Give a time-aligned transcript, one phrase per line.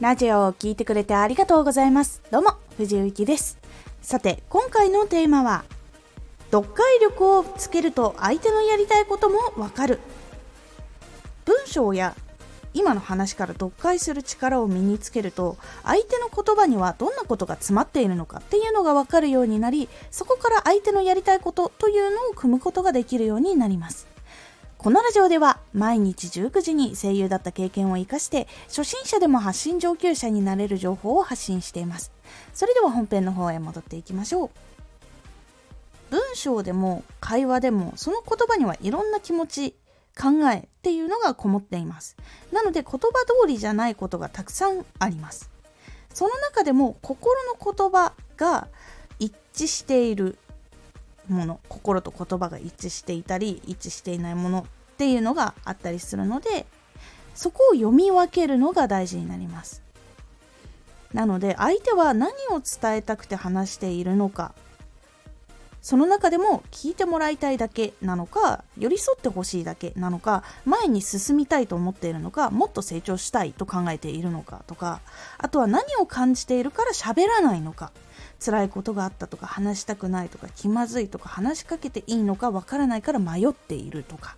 [0.00, 2.22] ラジオを聴いてくれてありがとうございます。
[2.30, 3.58] どうも、藤井幸です。
[4.00, 5.64] さて、今回のテーマは、
[6.52, 9.98] 読解力をつけると相手のやりたいこともわかる。
[11.44, 12.14] 文章や
[12.74, 24.06] 今の話から読解する力を身につけると相手の言葉にはどんなことが詰まっているのかっていうのが分かるようになりそこから相手のやりたいことというのを組むことができるようになります
[24.78, 32.12] このラジオでは毎日19時に声優だった経験を生かして初心者でも発信上級者になれる情報を発信しています。
[32.54, 34.50] それでは本編の方へ戻っていきましょう。
[36.10, 39.74] 文章でも会話でもその言葉にはいろんな気持ち
[40.16, 42.16] 考えっていうのがこもっています。
[42.52, 45.50] なので言葉通りじゃないことがたくさんあります。
[46.14, 48.68] その中でも心の言葉が
[49.18, 50.38] 一致している
[51.28, 56.66] もの心と言葉が一致していたり一致していないものっていうのがあったりするので
[57.34, 59.82] そこを読み分けるのが大事になります。
[61.12, 64.54] なので相手は何を伝えたくて話しているのか
[65.80, 75.00] その中でも聞いてもらいたいだけなのか寄り添ってほしいだけなのか前に進みたいと思っているのかもっと成長したいと考えているのかとか
[75.38, 77.92] あとは何を感じているから喋らないのか。
[78.40, 84.36] 辛いことがあったとか話したくないとか気まずいとか話しかけていいのかわからないから迷っているとか。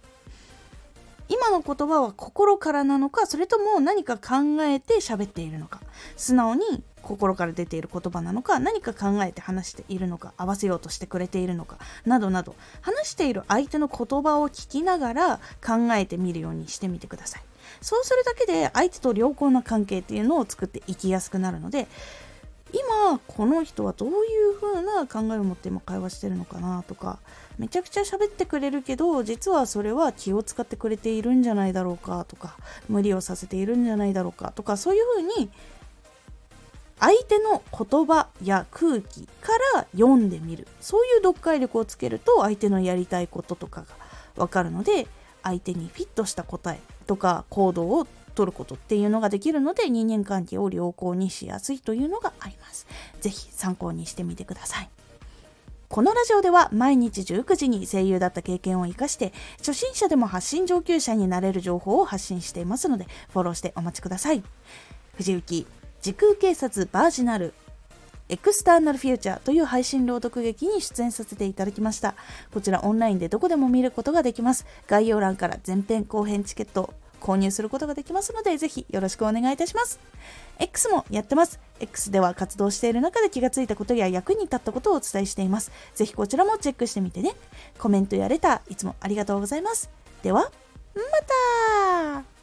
[1.32, 5.80] 今の言葉は心からなのかそれとも何か考えて喋っているのか。
[6.16, 12.56] 素直に心から出ている言葉なのか何か考えて話しているのか合わせようとしてくれているのかなどなど。
[12.80, 17.42] 話している相手の言葉を聞きながら考えてみるようにしてみてください。
[17.80, 21.86] そうするだけで相手と良好な関係っていうのを作っていきやすくなるので
[22.72, 27.18] 今この人はどういう風な考えを持って今会話してるのかなとか
[27.58, 32.56] めちゃくちゃ喋ってくれるけど実はそれは気を使ってくれているんじゃないだろうかとか
[32.88, 35.50] 無理をさせているんじゃないだろうかとかそういう風に
[37.00, 40.68] 相手の言葉や空気から読んでみる。
[40.82, 43.86] そういう読解力をつけると相手のやりたいこととかが
[44.36, 45.06] 分かるので
[45.42, 48.06] 相手にフィットした答えとか行動を
[48.40, 52.86] 取ることっていうのができるので人間関係を良好にしやすいというのがあります。
[53.20, 54.88] ぜひ参考にしてみてください。
[55.90, 64.42] このラジオでは毎日19時に声優だった経験を生かして初心者でも発信上級者になれる情報を発信していますのでフォローしてお待ちください。
[65.16, 65.66] 藤幸
[66.00, 67.52] 時空警察バージナル
[68.30, 72.14] エクスターナルフューチャーという配信朗読劇に出演させていただきました。
[72.54, 74.64] こちらオンラインでどこでも見ることができます。
[74.86, 80.00] 概要欄から前編後編チケット購入することができますので、ぜひよろしくお願いいたします。
[80.58, 81.60] X もやってます。
[81.80, 85.70] X では活動している中で気がついたことや役に立ったことをお伝えしています。
[85.94, 87.34] ぜひこちらもチェックしてみてね。
[87.78, 89.90] コメントやレター、いつもありがとうございます。
[90.22, 90.50] では、
[90.94, 91.02] ま
[92.22, 92.39] た